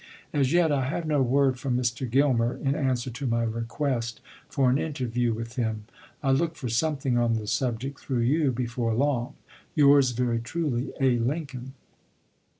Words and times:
As 0.33 0.51
yet, 0.51 0.71
I 0.71 0.85
have 0.89 1.05
no 1.05 1.21
word 1.21 1.59
from 1.59 1.77
Mr. 1.77 2.09
Gilmer, 2.09 2.55
in 2.57 2.73
answer 2.73 3.11
to 3.11 3.27
my 3.27 3.43
request 3.43 4.19
for 4.49 4.71
an 4.71 4.79
interview 4.79 5.31
with 5.31 5.57
him. 5.57 5.85
I 6.23 6.31
look 6.31 6.55
for 6.55 6.69
something 6.69 7.13
MS. 7.13 7.21
on 7.21 7.33
the 7.35 7.45
subject, 7.45 7.99
through 7.99 8.21
you, 8.21 8.51
before 8.51 8.95
long. 8.95 9.35
Yours 9.75 10.09
very 10.13 10.39
truly, 10.39 10.91
A. 10.99 11.19
Lincoln. 11.19 11.75